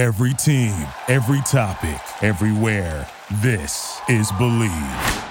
[0.00, 0.72] Every team,
[1.08, 3.06] every topic, everywhere.
[3.42, 5.26] This is Bleav.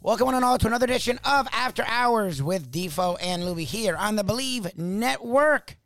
[0.00, 3.94] Welcome one and all to another edition of After Hours with Defo and Luby here
[3.94, 5.76] on the Bleav Network.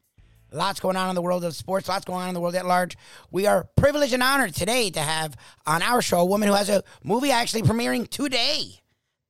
[0.50, 2.64] Lots going on in the world of sports, lots going on in the world at
[2.64, 2.96] large.
[3.30, 6.70] We are privileged and honored today to have on our show a woman who has
[6.70, 8.80] a movie actually premiering today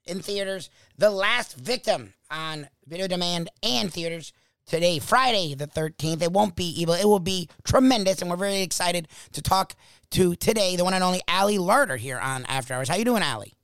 [0.05, 4.33] in theaters, The Last Victim on video demand and theaters
[4.67, 6.23] today, Friday the 13th.
[6.23, 9.75] It won't be evil, it will be tremendous, and we're very excited to talk
[10.11, 12.89] to today the one and only Ali Larter here on After Hours.
[12.89, 13.56] How you doing, Ali?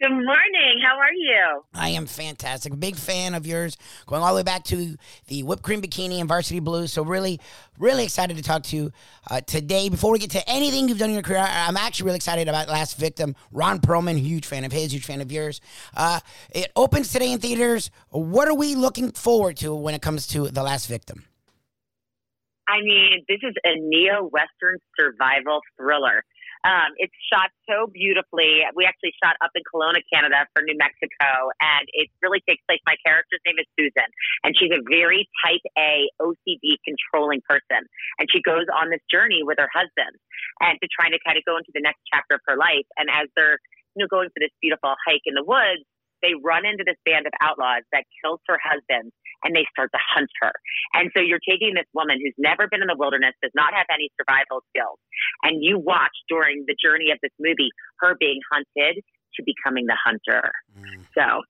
[0.00, 0.80] Good morning.
[0.80, 1.62] How are you?
[1.74, 2.78] I am fantastic.
[2.78, 3.76] Big fan of yours.
[4.06, 6.92] Going all the way back to the whipped cream bikini and varsity blues.
[6.92, 7.40] So really,
[7.80, 8.92] really excited to talk to you
[9.28, 9.88] uh, today.
[9.88, 12.68] Before we get to anything you've done in your career, I'm actually really excited about
[12.68, 13.34] Last Victim.
[13.50, 15.60] Ron Perlman, huge fan of his, huge fan of yours.
[15.96, 16.20] Uh,
[16.54, 17.90] it opens today in theaters.
[18.10, 21.24] What are we looking forward to when it comes to The Last Victim?
[22.68, 26.22] I mean, this is a neo Western survival thriller.
[26.64, 28.66] Um, it's shot so beautifully.
[28.74, 32.82] We actually shot up in Kelowna, Canada for New Mexico, and it really takes place.
[32.86, 34.08] My character's name is Susan,
[34.42, 37.86] and she's a very type A OCD controlling person.
[38.18, 40.14] And she goes on this journey with her husband
[40.60, 42.86] and to trying to kind of go into the next chapter of her life.
[42.98, 43.58] And as they're
[43.94, 45.86] you know going for this beautiful hike in the woods,
[46.22, 50.00] they run into this band of outlaws that kills her husband and they start to
[50.02, 50.52] hunt her.
[50.94, 53.86] And so you're taking this woman who's never been in the wilderness, does not have
[53.92, 54.98] any survival skills,
[55.42, 59.02] and you watch during the journey of this movie her being hunted
[59.34, 60.50] to becoming the hunter.
[60.74, 61.04] Mm.
[61.14, 61.42] So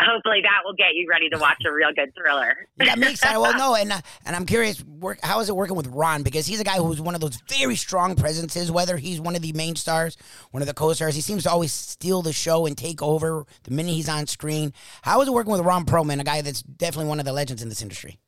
[0.00, 2.56] hopefully that will get you ready to watch a real good thriller.
[2.80, 3.38] yeah, makes sense.
[3.38, 6.22] Well, no, and uh, and I'm curious, work, how is it working with Ron?
[6.22, 8.70] Because he's a guy who's one of those very strong presences.
[8.70, 10.16] Whether he's one of the main stars,
[10.50, 13.70] one of the co-stars, he seems to always steal the show and take over the
[13.70, 14.72] minute he's on screen.
[15.02, 17.62] How is it working with Ron Perlman, a guy that's definitely one of the legends
[17.62, 18.18] in this industry?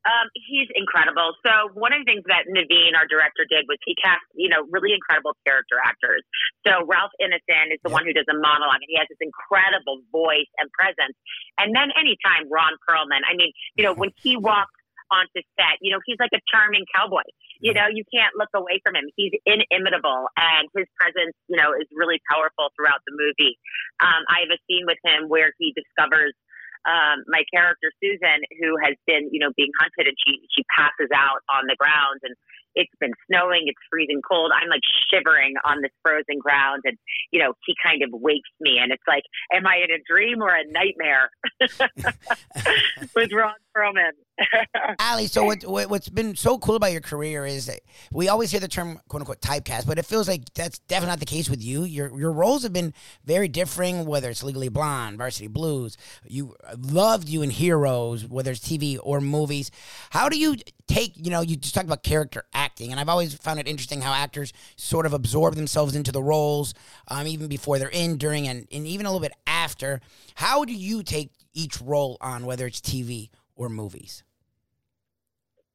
[0.00, 1.36] Um, he's incredible.
[1.44, 4.64] So one of the things that Naveen, our director, did was he cast, you know,
[4.72, 6.24] really incredible character actors.
[6.64, 10.00] So Ralph Ineson is the one who does a monologue, and he has this incredible
[10.08, 11.12] voice and presence.
[11.60, 14.72] And then anytime Ron Perlman, I mean, you know, when he walks
[15.12, 17.26] onto set, you know, he's like a charming cowboy.
[17.60, 19.04] You know, you can't look away from him.
[19.20, 23.60] He's inimitable, and his presence, you know, is really powerful throughout the movie.
[24.00, 26.32] Um, I have a scene with him where he discovers
[26.88, 31.10] um, my character Susan, who has been, you know, being hunted, and she she passes
[31.14, 32.34] out on the ground, and
[32.74, 34.52] it's been snowing, it's freezing cold.
[34.54, 36.96] I'm like shivering on this frozen ground, and
[37.30, 40.42] you know, he kind of wakes me, and it's like, am I in a dream
[40.42, 41.30] or a nightmare?
[43.14, 44.12] With Ron Perlman.
[45.00, 48.50] Ali, so what, what has been so cool about your career is that we always
[48.50, 51.50] hear the term "quote unquote" typecast, but it feels like that's definitely not the case
[51.50, 51.84] with you.
[51.84, 52.94] Your your roles have been
[53.24, 55.96] very differing, whether it's Legally Blonde, Varsity Blues.
[56.26, 59.70] You loved you in Heroes, whether it's TV or movies.
[60.10, 60.56] How do you
[60.86, 61.12] take?
[61.16, 64.12] You know, you just talked about character acting, and I've always found it interesting how
[64.12, 66.74] actors sort of absorb themselves into the roles,
[67.08, 70.00] um, even before they're in, during, and, and even a little bit after.
[70.36, 73.28] How do you take each role on, whether it's TV
[73.60, 74.24] or movies?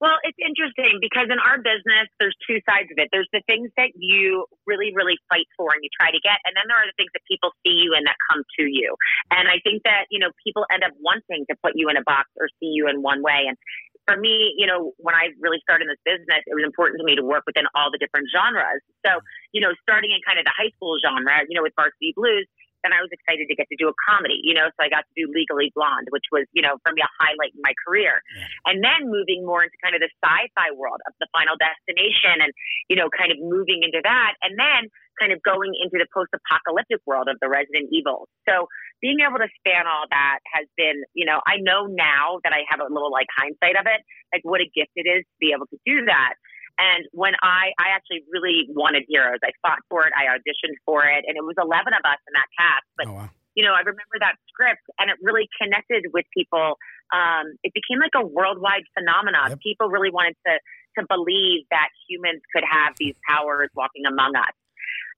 [0.01, 3.07] Well, it's interesting because in our business, there's two sides of it.
[3.13, 6.51] There's the things that you really, really fight for and you try to get, and
[6.57, 8.97] then there are the things that people see you and that come to you.
[9.31, 12.03] And I think that, you know, people end up wanting to put you in a
[12.03, 13.47] box or see you in one way.
[13.47, 13.55] And
[14.03, 17.05] for me, you know, when I really started in this business, it was important to
[17.07, 18.83] me to work within all the different genres.
[19.07, 19.23] So,
[19.55, 22.45] you know, starting in kind of the high school genre, you know, with Varsity Blues,
[22.85, 25.09] then I was excited to get to do a comedy, you know, so I got
[25.09, 28.21] to do Legally Blonde, which was, you know, for me a highlight in my career.
[28.37, 28.69] Yeah.
[28.69, 32.53] And then moving more into kind of the sci-fi world of the final destination and,
[32.85, 34.37] you know, kind of moving into that.
[34.45, 38.27] And then kind of going into the post-apocalyptic world of the Resident Evil.
[38.43, 38.67] So
[38.99, 42.67] being able to span all that has been, you know, I know now that I
[42.67, 44.03] have a little like hindsight of it,
[44.35, 46.35] like what a gift it is to be able to do that.
[46.77, 51.07] And when I, I actually really wanted Heroes, I fought for it, I auditioned for
[51.07, 52.87] it, and it was 11 of us in that cast.
[52.99, 53.29] But, oh, wow.
[53.55, 56.75] you know, I remember that script and it really connected with people.
[57.15, 59.55] Um, it became like a worldwide phenomenon.
[59.55, 59.59] Yep.
[59.63, 60.59] People really wanted to,
[60.99, 64.55] to believe that humans could have these powers walking among us.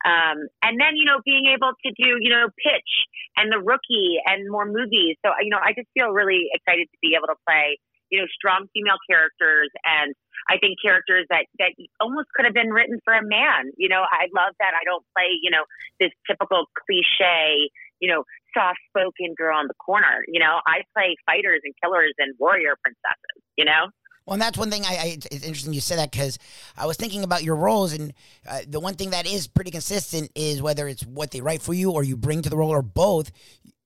[0.05, 2.91] Um, and then, you know, being able to do, you know, pitch
[3.35, 5.17] and the rookie and more movies.
[5.25, 8.27] So, you know, I just feel really excited to be able to play, you know,
[8.33, 10.15] strong female characters and
[10.49, 13.71] I think characters that that almost could have been written for a man.
[13.77, 15.63] You know, I love that I don't play, you know,
[15.99, 17.69] this typical cliche,
[17.99, 18.23] you know,
[18.55, 20.23] soft spoken girl in the corner.
[20.27, 23.91] You know, I play fighters and killers and warrior princesses, you know?
[24.25, 26.37] Well, and that's one thing I, I it's interesting you said that because
[26.77, 28.13] I was thinking about your roles, and
[28.47, 31.73] uh, the one thing that is pretty consistent is whether it's what they write for
[31.73, 33.31] you or you bring to the role or both.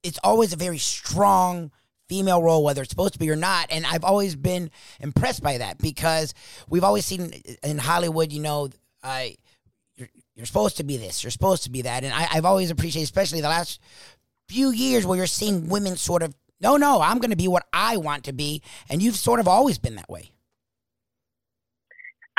[0.04, 1.72] It's always a very strong
[2.12, 3.68] female role, whether it's supposed to be or not.
[3.69, 4.69] And I've always been
[5.00, 6.34] impressed by that because
[6.68, 7.31] we've always seen
[7.63, 8.69] in Hollywood, you know.
[9.96, 11.24] You're, you're supposed to be this.
[11.24, 13.80] You're supposed to be that, and I, I've always appreciated, especially the last
[14.48, 17.66] few years, where you're seeing women sort of, no, no, I'm going to be what
[17.72, 20.31] I want to be, and you've sort of always been that way.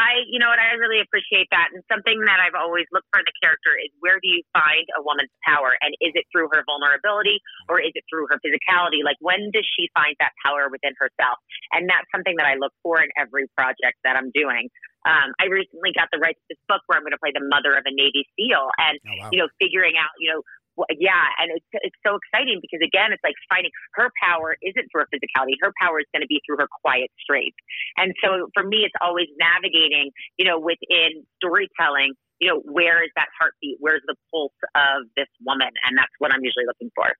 [0.02, 1.70] I, you know what, I really appreciate that.
[1.70, 4.82] And something that I've always looked for in the character is where do you find
[4.99, 5.78] a woman's power?
[5.78, 7.38] And is it through her vulnerability
[7.70, 9.06] or is it through her physicality?
[9.06, 11.38] Like, when does she find that power within herself?
[11.70, 14.66] And that's something that I look for in every project that I'm doing.
[15.02, 17.43] Um, I recently got the rights to this book where I'm going to play the
[17.43, 19.31] mother of a Navy SEAL, and oh, wow.
[19.34, 20.46] you know, figuring out, you know,
[20.98, 25.04] yeah, and it's it's so exciting because again, it's like finding her power isn't through
[25.04, 25.60] her physicality.
[25.60, 27.56] Her power is going to be through her quiet strength.
[27.96, 32.14] And so for me, it's always navigating, you know, within storytelling.
[32.40, 33.78] You know, where is that heartbeat?
[33.78, 35.70] Where's the pulse of this woman?
[35.86, 37.14] And that's what I'm usually looking for.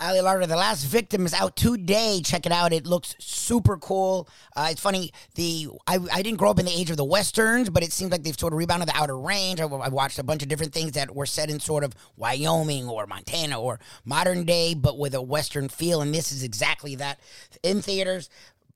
[0.00, 2.20] Ali Larter, The Last Victim is out today.
[2.24, 2.72] Check it out.
[2.72, 4.28] It looks super cool.
[4.56, 5.12] Uh, it's funny.
[5.34, 8.10] The I, I didn't grow up in the age of the westerns, but it seems
[8.10, 9.60] like they've sort of rebounded the Outer Range.
[9.60, 12.88] I, I watched a bunch of different things that were set in sort of Wyoming
[12.88, 16.00] or Montana or modern day, but with a western feel.
[16.00, 17.20] And this is exactly that.
[17.62, 18.28] In theaters,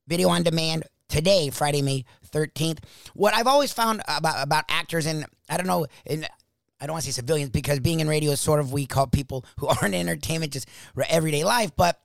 [0.07, 2.79] video on demand today, Friday, May 13th.
[3.13, 6.27] What I've always found about about actors, and I don't know, and
[6.79, 9.07] I don't want to say civilians because being in radio is sort of we call
[9.07, 10.67] people who aren't in entertainment just
[11.09, 11.99] everyday life, but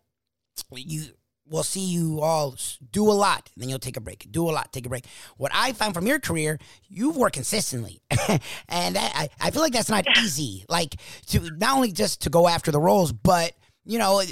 [0.73, 1.05] you
[1.49, 2.57] will see you all
[2.91, 4.27] do a lot, then you'll take a break.
[4.31, 5.07] Do a lot, take a break.
[5.37, 6.59] What I found from your career,
[6.89, 8.01] you've worked consistently,
[8.69, 10.65] and that, I, I feel like that's not easy.
[10.69, 10.97] Like
[11.27, 13.53] to not only just to go after the roles, but
[13.85, 14.23] you know,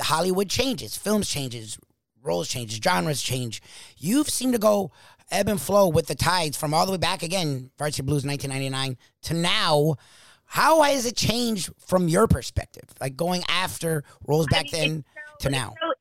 [0.00, 1.78] Hollywood changes, films changes,
[2.22, 3.62] roles changes, genres change.
[3.96, 4.92] You've seemed to go
[5.30, 8.96] ebb and flow with the tides from all the way back again, Varsity Blues 1999
[9.22, 9.96] to now.
[10.44, 12.84] How has it changed from your perspective?
[13.00, 15.04] Like going after roles back I mean, then
[15.38, 15.74] so, to now?
[15.80, 15.92] So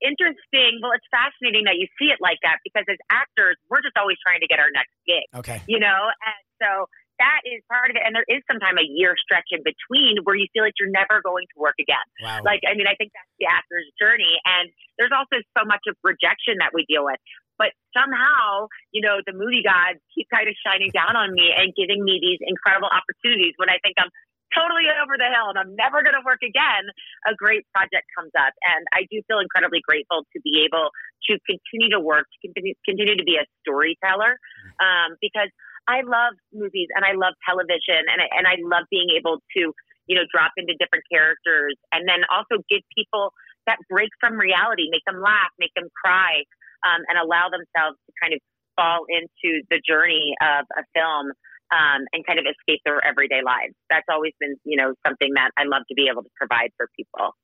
[0.00, 0.80] interesting.
[0.80, 4.16] Well, it's fascinating that you see it like that because as actors, we're just always
[4.20, 5.24] trying to get our next gig.
[5.36, 5.60] Okay.
[5.68, 6.88] You know, and so
[7.18, 8.02] that is part of it.
[8.04, 11.22] And there is sometimes a year stretch in between where you feel like you're never
[11.24, 12.04] going to work again.
[12.20, 12.42] Wow.
[12.44, 14.40] Like, I mean, I think that's the actor's journey.
[14.44, 17.18] And there's also so much of rejection that we deal with.
[17.58, 21.70] But somehow, you know, the movie gods keep kind of shining down on me and
[21.74, 24.10] giving me these incredible opportunities when I think I'm
[24.54, 26.86] totally over the hill and I'm never going to work again,
[27.26, 28.54] a great project comes up.
[28.62, 30.94] And I do feel incredibly grateful to be able
[31.30, 34.38] to continue to work, to continue, continue to be a storyteller,
[34.78, 35.50] um, because
[35.90, 39.74] I love movies and I love television and I, and I love being able to,
[40.06, 43.34] you know, drop into different characters and then also give people
[43.66, 46.44] that break from reality, make them laugh, make them cry
[46.84, 48.40] um, and allow themselves to kind of
[48.76, 51.32] fall into the journey of a film
[51.72, 53.74] um, and kind of escape their everyday lives.
[53.90, 56.88] That's always been, you know, something that I love to be able to provide for
[56.96, 57.34] people.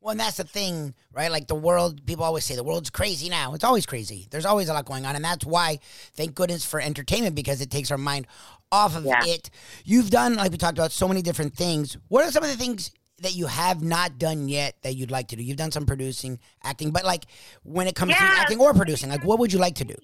[0.00, 1.30] Well, and that's the thing, right?
[1.30, 3.54] Like the world, people always say the world's crazy now.
[3.54, 4.28] It's always crazy.
[4.30, 5.16] There's always a lot going on.
[5.16, 5.80] And that's why,
[6.14, 8.28] thank goodness for entertainment because it takes our mind
[8.70, 9.18] off of yeah.
[9.24, 9.50] it.
[9.84, 11.96] You've done, like we talked about, so many different things.
[12.08, 12.92] What are some of the things
[13.22, 15.42] that you have not done yet that you'd like to do?
[15.42, 17.24] You've done some producing, acting, but like
[17.62, 18.18] when it comes yeah.
[18.18, 19.94] to acting or producing, like what would you like to do?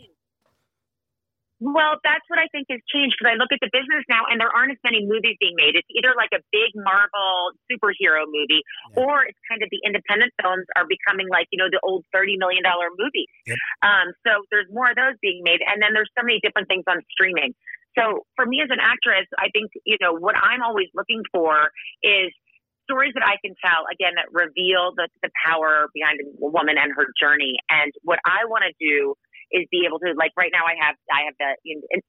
[1.65, 4.37] Well, that's what I think has changed because I look at the business now and
[4.37, 5.79] there aren't as many movies being made.
[5.79, 9.01] It's either like a big Marvel superhero movie yeah.
[9.01, 12.37] or it's kind of the independent films are becoming like, you know, the old $30
[12.37, 12.61] million
[13.01, 13.31] movies.
[13.49, 13.57] Yep.
[13.81, 15.65] Um, so there's more of those being made.
[15.65, 17.57] And then there's so many different things on streaming.
[17.97, 21.71] So for me as an actress, I think, you know, what I'm always looking for
[22.03, 22.35] is
[22.85, 26.93] stories that I can tell again that reveal the, the power behind a woman and
[26.95, 27.57] her journey.
[27.69, 29.15] And what I want to do
[29.53, 31.51] is be able to like right now I have I have the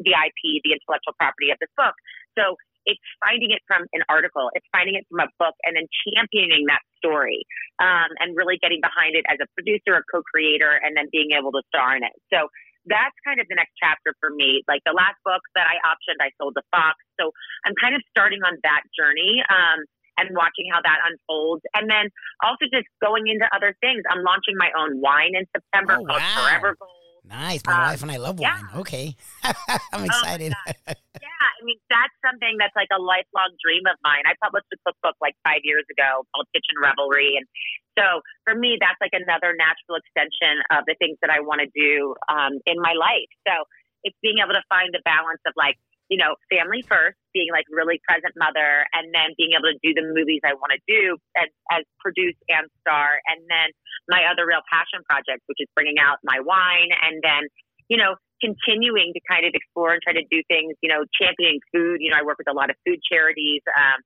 [0.01, 1.93] the IP the intellectual property of this book.
[2.37, 2.55] So
[2.85, 6.69] it's finding it from an article, it's finding it from a book, and then championing
[6.69, 7.41] that story
[7.81, 11.49] um, and really getting behind it as a producer, a co-creator, and then being able
[11.51, 12.13] to star in it.
[12.29, 12.45] So
[12.85, 14.61] that's kind of the next chapter for me.
[14.69, 17.01] Like the last book that I optioned, I sold to Fox.
[17.17, 17.33] So
[17.65, 19.41] I'm kind of starting on that journey.
[19.49, 19.89] Um,
[20.27, 21.63] and watching how that unfolds.
[21.73, 22.09] And then
[22.43, 24.03] also just going into other things.
[24.09, 26.43] I'm launching my own wine in September oh, called wow.
[26.43, 27.05] Forever Gold.
[27.25, 27.61] Nice.
[27.65, 28.53] My um, wife and I love yeah.
[28.53, 28.81] wine.
[28.81, 29.15] Okay.
[29.43, 30.53] I'm oh excited.
[30.53, 31.45] Oh yeah.
[31.55, 34.21] I mean, that's something that's like a lifelong dream of mine.
[34.29, 37.33] I published a cookbook like five years ago called Kitchen Revelry.
[37.41, 37.49] And
[37.97, 41.69] so for me, that's like another natural extension of the things that I want to
[41.73, 43.31] do um, in my life.
[43.49, 43.65] So
[44.05, 45.81] it's being able to find the balance of like,
[46.13, 49.91] you know, family first, being like really present mother, and then being able to do
[49.91, 53.75] the movies I want to do as, as produce and star, and then
[54.07, 57.51] my other real passion project, which is bringing out my wine, and then
[57.91, 61.59] you know continuing to kind of explore and try to do things, you know, championing
[61.75, 61.99] food.
[61.99, 63.99] You know, I work with a lot of food charities, um,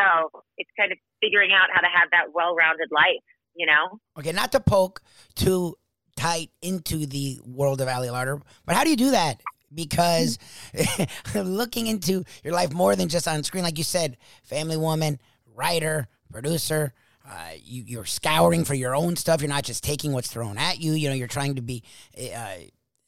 [0.00, 4.00] so it's kind of figuring out how to have that well-rounded life you know?
[4.18, 5.02] Okay, not to poke
[5.34, 5.76] too
[6.16, 9.40] tight into the world of Ali Larter, but how do you do that?
[9.72, 10.38] Because
[11.34, 15.20] looking into your life more than just on screen, like you said, family woman,
[15.54, 16.92] writer, producer,
[17.24, 19.40] uh, you, you're scouring for your own stuff.
[19.40, 20.92] You're not just taking what's thrown at you.
[20.92, 21.84] You know, you're trying to be
[22.18, 22.54] uh,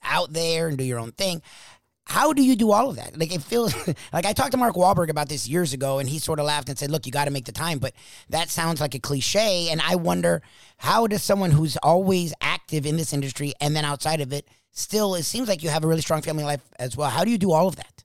[0.03, 1.43] out there and do your own thing.
[2.13, 3.19] How do you do all of that?
[3.19, 3.75] Like it feels
[4.13, 6.69] like I talked to Mark Wahlberg about this years ago, and he sort of laughed
[6.69, 7.95] and said, "Look, you got to make the time." But
[8.29, 10.43] that sounds like a cliche, and I wonder
[10.77, 15.15] how does someone who's always active in this industry and then outside of it still?
[15.15, 17.09] It seems like you have a really strong family life as well.
[17.09, 18.05] How do you do all of that?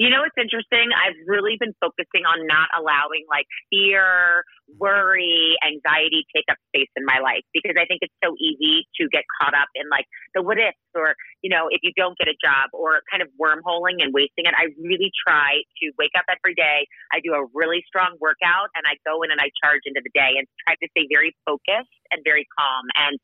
[0.00, 0.96] You know, it's interesting.
[0.96, 4.48] I've really been focusing on not allowing like fear,
[4.80, 9.12] worry, anxiety take up space in my life because I think it's so easy to
[9.12, 11.12] get caught up in like the what ifs or,
[11.44, 14.56] you know, if you don't get a job or kind of wormholing and wasting it.
[14.56, 16.88] I really try to wake up every day.
[17.12, 20.12] I do a really strong workout and I go in and I charge into the
[20.16, 22.88] day and try to stay very focused and very calm.
[22.96, 23.20] And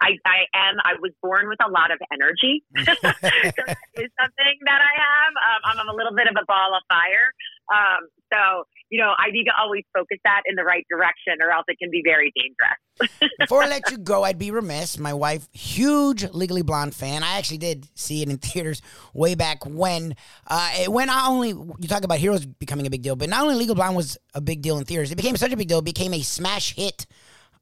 [0.00, 0.76] I, I am.
[0.84, 2.64] I was born with a lot of energy.
[2.76, 5.32] so that is something that I have.
[5.36, 7.28] Um, I'm a little bit of a ball of fire.
[7.70, 11.52] Um, so you know, I need to always focus that in the right direction, or
[11.52, 13.30] else it can be very dangerous.
[13.38, 14.98] Before I let you go, I'd be remiss.
[14.98, 17.22] My wife, huge Legally Blonde fan.
[17.22, 18.82] I actually did see it in theaters
[19.14, 20.16] way back when.
[20.46, 23.42] Uh, it, when not only you talk about heroes becoming a big deal, but not
[23.42, 25.78] only Legal Blonde was a big deal in theaters, it became such a big deal.
[25.78, 27.06] It became a smash hit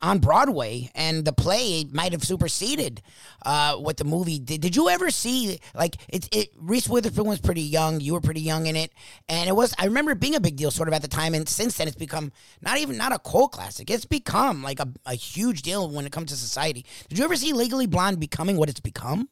[0.00, 3.02] on Broadway, and the play might have superseded
[3.45, 4.61] uh, what the movie did.
[4.61, 6.28] Did you ever see like it?
[6.33, 8.00] It Reese Witherspoon was pretty young.
[8.00, 8.93] You were pretty young in it,
[9.28, 9.75] and it was.
[9.78, 11.88] I remember it being a big deal sort of at the time, and since then
[11.88, 13.90] it's become not even not a cult classic.
[13.90, 16.85] It's become like a, a huge deal when it comes to society.
[17.09, 19.28] Did you ever see Legally Blonde becoming what it's become?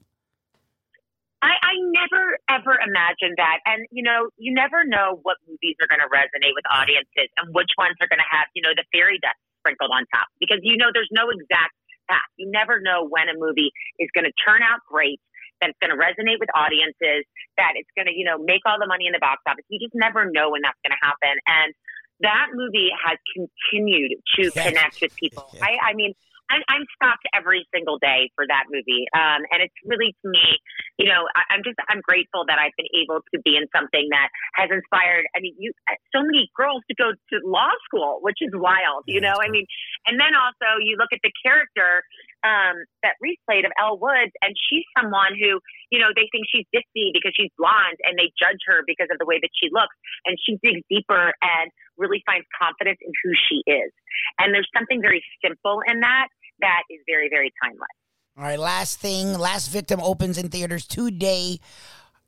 [1.42, 3.60] I, I never ever imagined that.
[3.66, 7.54] And, you know, you never know what movies are going to resonate with audiences and
[7.54, 10.62] which ones are going to have, you know, the fairy dust sprinkled on top because
[10.62, 11.74] you know there's no exact
[12.06, 12.30] path.
[12.38, 15.18] You never know when a movie is going to turn out great,
[15.58, 17.26] that it's going to resonate with audiences,
[17.58, 19.66] that it's going to, you know, make all the money in the box office.
[19.66, 21.34] You just never know when that's going to happen.
[21.50, 21.74] And
[22.22, 25.50] that movie has continued to connect with people.
[25.60, 26.14] I, I mean,
[26.50, 29.06] I'm, I'm stopped every single day for that movie.
[29.14, 30.58] Um, and it's really to me,
[30.98, 34.06] you know, I, I'm just, I'm grateful that I've been able to be in something
[34.10, 35.72] that has inspired, I mean, you,
[36.14, 39.66] so many girls to go to law school, which is wild, you know, I mean,
[40.06, 42.02] and then also you look at the character,
[42.46, 45.58] um, that Reese played of Elle Woods, and she's someone who,
[45.90, 49.18] you know, they think she's ditzy because she's blonde and they judge her because of
[49.18, 49.94] the way that she looks.
[50.26, 51.66] And she digs deeper and
[51.98, 53.90] really finds confidence in who she is.
[54.38, 56.28] And there's something very simple in that
[56.60, 57.88] that is very, very timeless.
[58.36, 59.38] All right, last thing.
[59.38, 61.58] Last Victim opens in theaters today.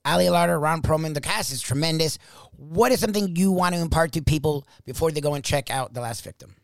[0.05, 2.19] Ali Larter, Ron Perlman, the cast is tremendous.
[2.57, 5.93] What is something you want to impart to people before they go and check out
[5.93, 6.55] The Last Victim?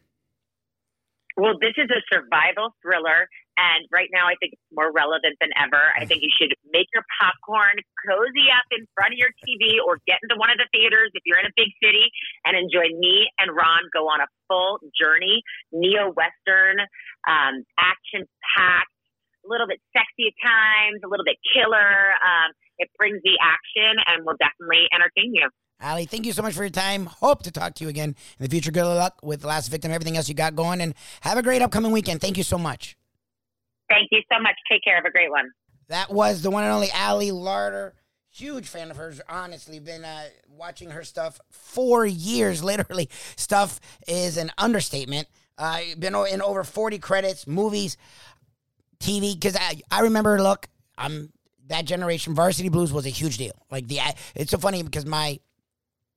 [1.36, 5.54] Well, this is a survival thriller, and right now I think it's more relevant than
[5.54, 5.94] ever.
[5.94, 10.02] I think you should make your popcorn, cozy up in front of your TV, or
[10.06, 12.10] get into one of the theaters if you're in a big city
[12.42, 16.82] and enjoy me and Ron go on a full journey, neo Western,
[17.30, 18.90] um, action packed,
[19.44, 22.16] a little bit sexy at times, a little bit killer.
[22.18, 25.46] Um, it brings the action and will definitely entertain you.
[25.82, 27.06] Ali, thank you so much for your time.
[27.06, 28.70] Hope to talk to you again in the future.
[28.70, 31.92] Good luck with Last Victim, everything else you got going, and have a great upcoming
[31.92, 32.20] weekend.
[32.20, 32.96] Thank you so much.
[33.88, 34.54] Thank you so much.
[34.70, 34.96] Take care.
[34.96, 35.50] Have a great one.
[35.88, 37.92] That was the one and only Ali Larter.
[38.30, 39.78] Huge fan of hers, honestly.
[39.78, 43.08] Been uh, watching her stuff for years, literally.
[43.36, 45.28] Stuff is an understatement.
[45.56, 47.96] Uh, been in over 40 credits, movies,
[48.98, 49.34] TV.
[49.34, 51.32] Because I, I remember, look, I'm
[51.68, 52.34] that generation.
[52.34, 53.54] Varsity Blues was a huge deal.
[53.70, 54.00] Like the,
[54.34, 55.38] it's so funny because my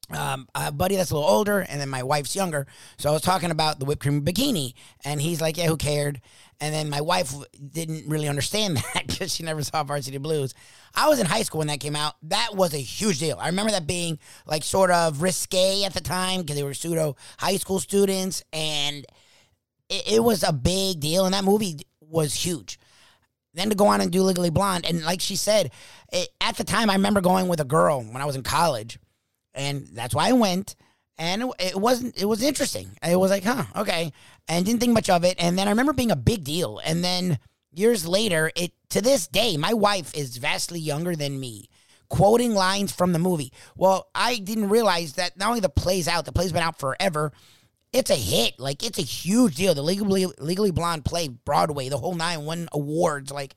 [0.09, 2.65] um, a buddy that's a little older, and then my wife's younger.
[2.97, 4.73] So I was talking about the whipped cream bikini,
[5.03, 6.21] and he's like, "Yeah, who cared?"
[6.61, 7.33] And then my wife
[7.71, 10.53] didn't really understand that because she never saw Varsity Blues.
[10.95, 12.15] I was in high school when that came out.
[12.23, 13.37] That was a huge deal.
[13.39, 17.17] I remember that being like sort of risque at the time because they were pseudo
[17.37, 19.05] high school students, and
[19.89, 21.25] it, it was a big deal.
[21.25, 22.79] And that movie was huge.
[23.53, 25.71] Then to go on and do Legally Blonde, and like she said,
[26.13, 28.99] it, at the time, I remember going with a girl when I was in college
[29.57, 30.75] and that's why I went.
[31.17, 32.17] And it, it wasn't.
[32.17, 32.91] It was interesting.
[33.03, 34.13] It was like, huh, okay,
[34.47, 35.35] and didn't think much of it.
[35.39, 36.79] And then I remember being a big deal.
[36.85, 37.39] And then
[37.73, 41.69] years later, it to this day, my wife is vastly younger than me,
[42.07, 43.51] quoting lines from the movie.
[43.75, 47.33] Well, I didn't realize that not only the play's out, the play's been out forever.
[47.91, 48.59] It's a hit.
[48.59, 49.73] Like it's a huge deal.
[49.73, 53.31] The legally legally blonde play Broadway, the whole nine, won awards.
[53.31, 53.55] Like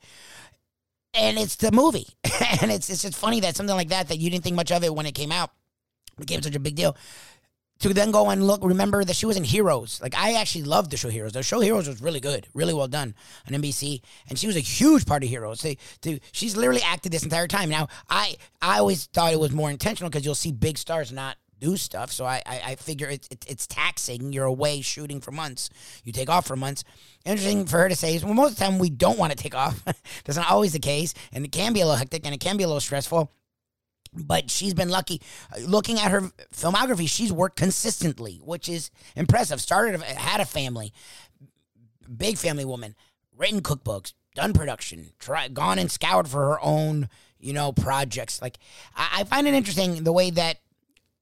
[1.13, 2.07] and it's the movie.
[2.61, 4.83] and it's it's just funny that something like that that you didn't think much of
[4.83, 5.51] it when it came out
[6.17, 6.95] became such a big deal.
[7.79, 9.99] to then go and look, remember that she was in Heroes.
[10.01, 11.33] Like I actually loved the show Heroes.
[11.33, 13.15] The show Heroes was really good, really well done
[13.47, 15.61] on NBC, and she was a huge part of Heroes.
[15.61, 15.77] They,
[16.31, 17.69] she's literally acted this entire time.
[17.69, 21.37] Now I I always thought it was more intentional because you'll see big stars not
[21.59, 22.11] do stuff.
[22.11, 24.33] So I I, I figure it's it, it's taxing.
[24.33, 25.69] You're away shooting for months.
[26.03, 26.83] You take off for months.
[27.25, 29.37] Interesting for her to say is well, most of the time we don't want to
[29.37, 29.83] take off.
[30.25, 32.57] That's not always the case, and it can be a little hectic and it can
[32.57, 33.31] be a little stressful
[34.13, 35.21] but she's been lucky.
[35.55, 36.21] Uh, looking at her
[36.53, 39.61] filmography, she's worked consistently, which is impressive.
[39.61, 40.93] Started, uh, had a family,
[42.15, 42.95] big family woman,
[43.37, 48.41] written cookbooks, done production, try, gone and scoured for her own, you know, projects.
[48.41, 48.57] Like
[48.95, 50.57] I, I find it interesting the way that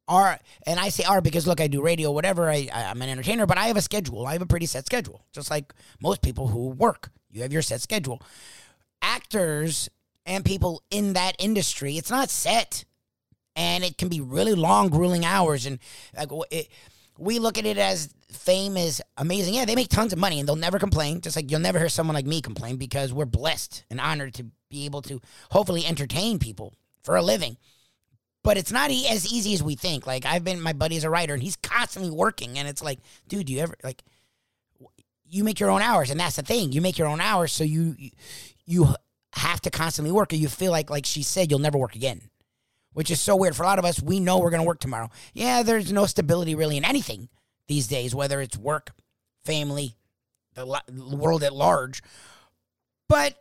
[0.08, 2.50] our and I say our because look, I do radio, whatever.
[2.50, 4.26] I, I I'm an entertainer, but I have a schedule.
[4.26, 7.12] I have a pretty set schedule, just like most people who work.
[7.32, 8.22] You have your set schedule.
[9.02, 9.88] Actors
[10.30, 12.86] and people in that industry, it's not set.
[13.56, 15.66] And it can be really long, grueling hours.
[15.66, 15.80] And
[16.16, 16.70] like it,
[17.18, 19.56] we look at it as fame is amazing.
[19.56, 21.20] Yeah, they make tons of money and they'll never complain.
[21.20, 24.46] Just like you'll never hear someone like me complain because we're blessed and honored to
[24.70, 25.20] be able to
[25.50, 27.58] hopefully entertain people for a living.
[28.44, 30.08] But it's not as easy as we think.
[30.08, 33.48] Like I've been, my buddy's a writer and he's constantly working, and it's like, dude,
[33.48, 34.04] do you ever like?
[35.32, 36.72] You make your own hours, and that's the thing.
[36.72, 37.96] You make your own hours, so you
[38.66, 38.96] you
[39.34, 42.22] have to constantly work, or you feel like, like she said, you'll never work again,
[42.94, 43.56] which is so weird.
[43.56, 45.10] For a lot of us, we know we're going to work tomorrow.
[45.34, 47.30] Yeah, there's no stability really in anything
[47.68, 48.92] these days, whether it's work,
[49.46, 49.96] family,
[50.56, 50.82] the
[51.16, 52.02] world at large.
[53.08, 53.36] But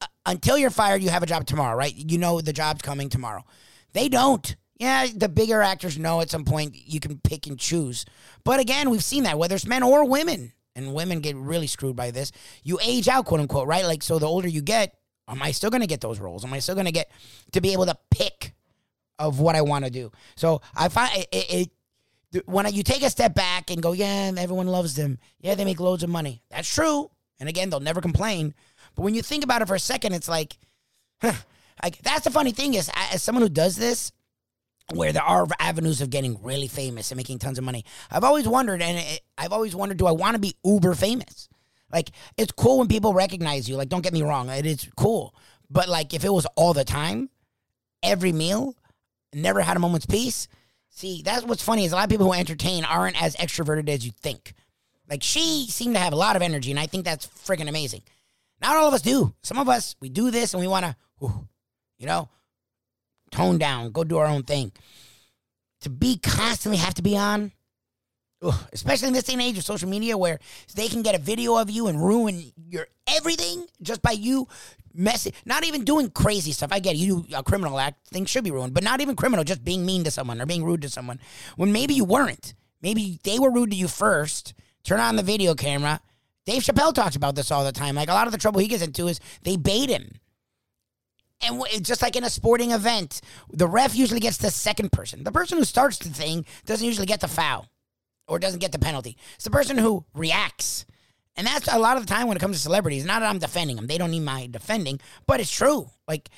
[0.00, 1.94] uh, until you're fired, you have a job tomorrow, right?
[1.94, 3.44] You know the job's coming tomorrow.
[3.92, 4.56] They don't.
[4.78, 8.04] Yeah, the bigger actors know at some point you can pick and choose.
[8.44, 10.52] But again, we've seen that, whether it's men or women.
[10.76, 12.32] And women get really screwed by this.
[12.64, 13.84] You age out, quote unquote, right?
[13.84, 14.92] Like, so the older you get,
[15.28, 16.44] Am I still going to get those roles?
[16.44, 17.10] Am I still going to get
[17.52, 18.54] to be able to pick
[19.18, 20.12] of what I want to do?
[20.36, 21.70] So I find it, it,
[22.32, 25.18] it when you take a step back and go, yeah, everyone loves them.
[25.40, 26.42] Yeah, they make loads of money.
[26.50, 27.10] That's true.
[27.40, 28.54] And again, they'll never complain.
[28.94, 30.58] But when you think about it for a second, it's like,
[31.20, 31.32] huh,
[31.82, 34.12] like that's the funny thing is, as someone who does this,
[34.92, 38.46] where there are avenues of getting really famous and making tons of money, I've always
[38.46, 41.48] wondered, and it, I've always wondered, do I want to be uber famous?
[41.92, 43.76] Like it's cool when people recognize you.
[43.76, 45.34] Like don't get me wrong, it is cool.
[45.70, 47.30] But like if it was all the time,
[48.02, 48.74] every meal,
[49.32, 50.48] never had a moment's peace.
[50.90, 54.06] See, that's what's funny is a lot of people who entertain aren't as extroverted as
[54.06, 54.54] you think.
[55.08, 58.02] Like she seemed to have a lot of energy, and I think that's freaking amazing.
[58.60, 59.34] Not all of us do.
[59.42, 60.96] Some of us we do this and we want to,
[61.98, 62.28] you know,
[63.30, 64.72] tone down, go do our own thing.
[65.82, 67.52] To be constantly have to be on,
[68.72, 70.38] especially in this day and age of social media where
[70.74, 74.48] they can get a video of you and ruin your everything just by you
[74.94, 76.70] messing, not even doing crazy stuff.
[76.72, 79.44] I get it, you a criminal act, things should be ruined, but not even criminal,
[79.44, 81.20] just being mean to someone or being rude to someone
[81.56, 82.54] when maybe you weren't.
[82.82, 84.54] Maybe they were rude to you first.
[84.84, 86.00] Turn on the video camera.
[86.44, 87.94] Dave Chappelle talks about this all the time.
[87.94, 90.12] Like a lot of the trouble he gets into is they bait him.
[91.42, 95.24] And just like in a sporting event, the ref usually gets the second person.
[95.24, 97.68] The person who starts the thing doesn't usually get the foul
[98.26, 99.16] or doesn't get the penalty.
[99.34, 100.86] It's the person who reacts.
[101.36, 103.04] And that's a lot of the time when it comes to celebrities.
[103.04, 105.90] Not that I'm defending them, they don't need my defending, but it's true.
[106.06, 106.30] Like,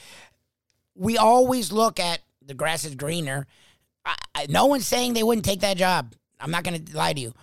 [0.94, 3.46] we always look at the grass is greener.
[4.04, 6.14] I, I, no one's saying they wouldn't take that job.
[6.40, 7.34] I'm not going to lie to you,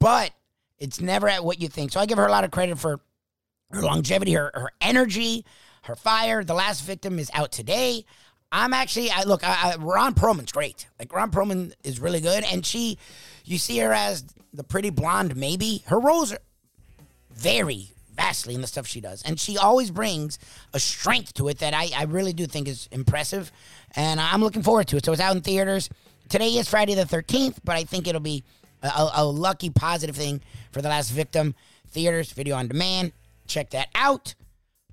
[0.00, 0.32] but
[0.78, 1.92] it's never at what you think.
[1.92, 3.00] So I give her a lot of credit for
[3.70, 5.44] her longevity, her, her energy,
[5.84, 6.42] her fire.
[6.42, 8.04] The last victim is out today.
[8.52, 10.86] I'm actually, I look, I, I, Ron Perlman's great.
[10.98, 12.98] Like Ron Perlman is really good, and she
[13.44, 15.84] you see her as the pretty blonde, maybe.
[15.86, 16.38] Her roles are
[17.30, 19.22] vary vastly in the stuff she does.
[19.22, 20.38] And she always brings
[20.72, 23.52] a strength to it that I, I really do think is impressive.
[23.94, 25.04] And I'm looking forward to it.
[25.04, 25.90] So it's out in theaters.
[26.28, 28.42] Today is Friday the 13th, but I think it'll be
[28.82, 30.40] a, a lucky, positive thing
[30.72, 31.54] for The Last Victim.
[31.88, 33.12] Theaters, video on demand.
[33.46, 34.34] Check that out.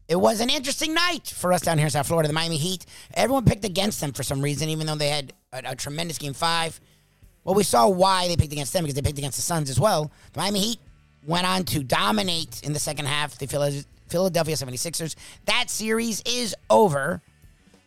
[0.07, 2.85] It was an interesting night for us down here in South Florida, the Miami Heat.
[3.13, 6.33] Everyone picked against them for some reason, even though they had a, a tremendous game
[6.33, 6.79] five.
[7.43, 9.79] Well, we saw why they picked against them because they picked against the Suns as
[9.79, 10.11] well.
[10.33, 10.79] The Miami Heat
[11.25, 13.47] went on to dominate in the second half the
[14.07, 15.15] Philadelphia 76ers.
[15.45, 17.21] That series is over.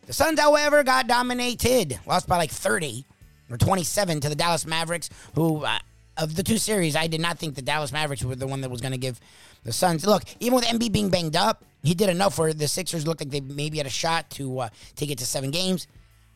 [0.07, 3.05] The Suns, however, got dominated, lost by like 30
[3.51, 5.79] or 27 to the Dallas Mavericks, who, uh,
[6.17, 8.69] of the two series, I did not think the Dallas Mavericks were the one that
[8.69, 9.19] was going to give
[9.63, 10.05] the Suns.
[10.05, 13.29] Look, even with Embiid being banged up, he did enough where the Sixers looked like
[13.29, 15.87] they maybe had a shot to uh, take it to seven games.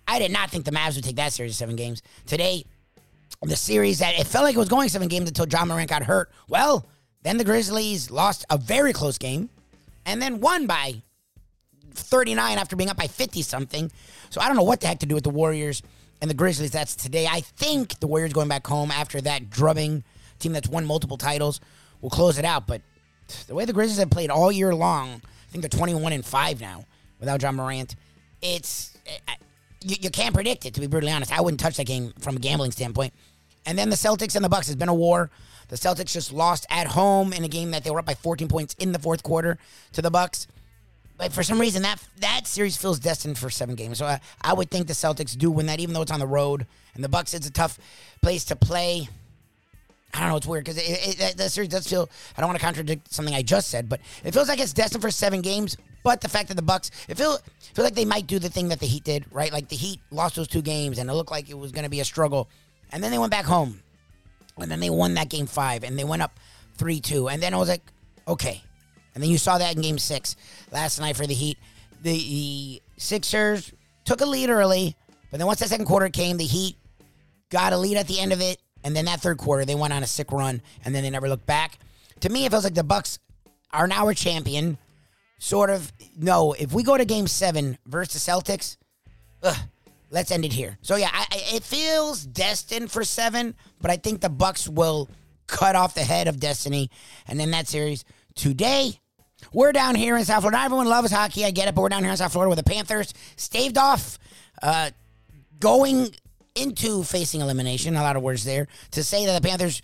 [0.08, 2.02] I did not think the Mavs would take that series to seven games.
[2.26, 2.66] Today,
[3.42, 6.04] the series that it felt like it was going seven games until Ja Morant got
[6.04, 6.32] hurt.
[6.48, 6.86] Well,
[7.24, 9.50] then the Grizzlies lost a very close game
[10.06, 11.02] and then won by
[11.94, 13.92] 39 after being up by 50 something.
[14.30, 15.82] So I don't know what the heck to do with the Warriors
[16.22, 16.72] and the Grizzlies.
[16.72, 17.28] That's today.
[17.28, 20.04] I think the Warriors going back home after that drubbing
[20.40, 21.60] team that's won multiple titles
[22.02, 22.68] will close it out.
[22.68, 22.82] But
[23.48, 25.22] the way the Grizzlies have played all year long,
[25.52, 26.86] think they're 21 and 5 now
[27.20, 27.96] without Ja Morant.
[28.42, 28.98] It's
[29.82, 31.32] you, you can't predict it to be brutally honest.
[31.32, 33.14] I wouldn't touch that game from a gambling standpoint.
[33.66, 35.30] And then the Celtics and the Bucks has been a war.
[35.68, 38.48] The Celtics just lost at home in a game that they were up by 14
[38.48, 39.58] points in the fourth quarter
[39.94, 40.48] to the Bucks.
[41.18, 44.00] But for some reason, that that series feels destined for seven games.
[44.00, 46.28] So I, I would think the Celtics do win that, even though it's on the
[46.28, 46.66] road.
[46.96, 47.78] And the Bucks, it's a tough
[48.22, 49.08] place to play.
[50.14, 50.38] I don't know.
[50.38, 52.10] It's weird because it, it, the series does feel.
[52.38, 55.02] I don't want to contradict something I just said, but it feels like it's destined
[55.02, 55.78] for seven games.
[56.04, 57.38] But the fact that the Bucks, it feel
[57.74, 59.52] feel like they might do the thing that the Heat did, right?
[59.52, 61.90] Like the Heat lost those two games, and it looked like it was going to
[61.90, 62.50] be a struggle,
[62.92, 63.82] and then they went back home,
[64.58, 66.40] and then they won that game five, and they went up
[66.76, 67.84] three two, and then I was like,
[68.28, 68.62] okay,
[69.14, 70.36] and then you saw that in Game Six
[70.72, 71.58] last night for the Heat.
[72.02, 73.72] The, the Sixers
[74.06, 74.96] took a lead early,
[75.30, 76.78] but then once that second quarter came, the Heat
[77.50, 79.94] got a lead at the end of it, and then that third quarter they went
[79.94, 81.80] on a sick run, and then they never looked back.
[82.22, 83.20] To me, it feels like the Bucks
[83.72, 84.78] are now a champion.
[85.40, 85.92] Sort of.
[86.18, 88.78] No, if we go to Game Seven versus the Celtics,
[89.42, 89.58] ugh,
[90.12, 90.78] let's end it here.
[90.82, 95.10] So yeah, I, it feels destined for seven, but I think the Bucks will
[95.48, 96.90] cut off the head of destiny,
[97.28, 99.00] and in that series today.
[99.52, 100.60] We're down here in South Florida.
[100.60, 101.44] Everyone loves hockey.
[101.44, 104.20] I get it, but we're down here in South Florida with the Panthers staved off
[104.62, 104.92] uh,
[105.60, 106.14] going
[106.56, 107.96] into facing elimination.
[107.96, 109.82] A lot of words there to say that the Panthers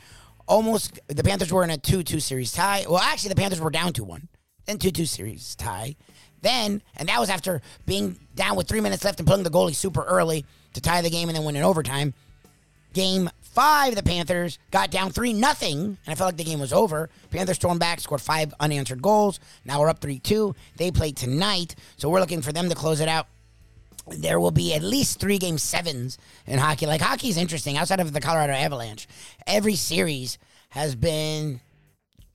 [0.47, 2.85] almost the Panthers were in a two-two series tie.
[2.87, 4.27] Well, actually, the Panthers were down two-one,
[4.65, 5.95] then two-two series tie.
[6.41, 9.75] Then, and that was after being down with three minutes left and putting the goalie
[9.75, 12.13] super early to tie the game and then win in overtime.
[12.93, 16.71] Game five, the Panthers got down three nothing, and I felt like the game was
[16.71, 17.09] over.
[17.31, 19.39] Panthers stormed back, scored five unanswered goals.
[19.65, 20.55] Now we're up three two.
[20.77, 23.27] They play tonight, so we're looking for them to close it out.
[24.09, 26.85] There will be at least three game sevens in hockey.
[26.85, 27.77] Like hockey is interesting.
[27.77, 29.07] Outside of the Colorado Avalanche,
[29.45, 30.37] every series
[30.69, 31.61] has been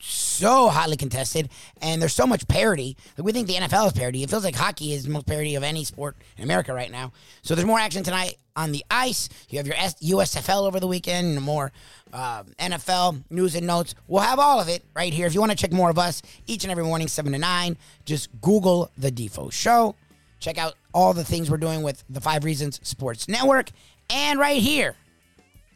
[0.02, 1.48] so hotly contested,
[1.80, 2.96] and there's so much parity.
[3.16, 4.22] Like we think the NFL is parity.
[4.22, 7.12] It feels like hockey is the most parity of any sport in America right now.
[7.42, 9.28] So there's more action tonight on the ice.
[9.48, 11.72] You have your USFL over the weekend, more
[12.12, 13.94] uh, NFL news and notes.
[14.08, 15.26] We'll have all of it right here.
[15.26, 17.78] If you want to check more of us each and every morning, seven to nine,
[18.04, 19.94] just Google the Defo Show.
[20.42, 23.70] Check out all the things we're doing with the Five Reasons Sports Network,
[24.10, 24.96] and right here,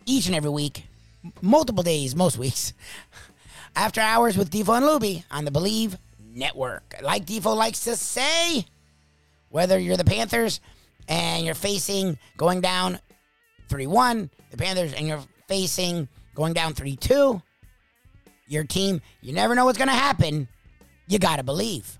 [0.07, 0.89] each and every week,
[1.41, 2.73] multiple days, most weeks.
[3.77, 6.97] After Hours with Defo and Luby on the Bleav Network.
[7.01, 8.67] Like Defo likes to say,
[9.51, 10.61] whether you're the Panthers
[11.07, 12.99] and you're facing going down
[13.69, 17.41] 3 1, the Panthers, and you're facing going down 3 2,
[18.49, 20.49] your team, you never know what's going to happen.
[21.07, 21.99] You got to believe.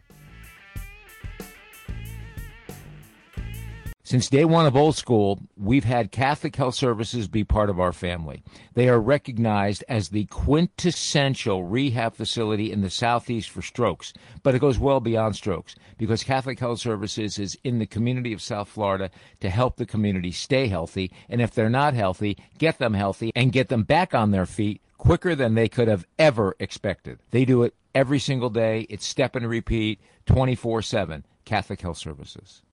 [4.07, 7.93] Since day one of old school, we've had Catholic Health Services be part of our
[7.93, 8.45] family.
[8.75, 14.13] They are recognized as the quintessential rehab facility in the Southeast for strokes,
[14.45, 18.41] but it goes well beyond strokes because Catholic Health Services is in the community of
[18.41, 21.11] South Florida to help the community stay healthy.
[21.29, 24.81] And if they're not healthy, get them healthy and get them back on their feet
[24.99, 27.19] quicker than they could have ever expected.
[27.33, 28.87] They do it every single day.
[28.89, 31.25] It's step and repeat 24 7.
[31.45, 32.63] Catholic Health Services.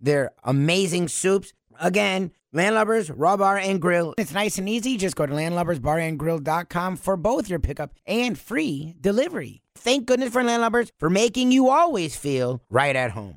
[0.00, 1.52] their amazing soups.
[1.80, 4.14] Again, Landlubbers, Raw Bar, and Grill.
[4.16, 4.96] It's nice and easy.
[4.96, 9.60] Just go to landlubbersbarandgrill.com for both your pickup and free delivery.
[9.76, 13.36] Thank goodness for Landlubbers for making you always feel right at home.